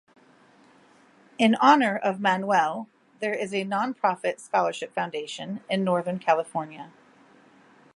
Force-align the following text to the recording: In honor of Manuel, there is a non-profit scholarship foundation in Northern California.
In 1.37 1.53
honor 1.61 1.95
of 1.95 2.19
Manuel, 2.19 2.87
there 3.19 3.35
is 3.35 3.53
a 3.53 3.63
non-profit 3.63 4.39
scholarship 4.41 4.95
foundation 4.95 5.61
in 5.69 5.83
Northern 5.83 6.17
California. 6.17 6.91